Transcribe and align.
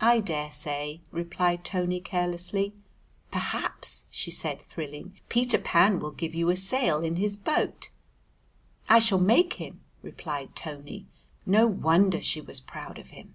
"I 0.00 0.20
daresay," 0.20 1.00
replied 1.10 1.64
Tony, 1.64 1.98
carelessly. 2.00 2.74
"Perhaps," 3.32 4.06
she 4.08 4.30
said, 4.30 4.62
thrilling, 4.62 5.18
"Peter 5.28 5.58
Pan 5.58 5.98
will 5.98 6.12
give 6.12 6.32
you 6.32 6.48
a 6.50 6.54
sail 6.54 7.00
in 7.02 7.16
his 7.16 7.36
boat!" 7.36 7.90
"I 8.88 9.00
shall 9.00 9.18
make 9.18 9.54
him," 9.54 9.80
replied 10.00 10.54
Tony; 10.54 11.06
no 11.44 11.66
wonder 11.66 12.22
she 12.22 12.40
was 12.40 12.60
proud 12.60 13.00
of 13.00 13.08
him. 13.10 13.34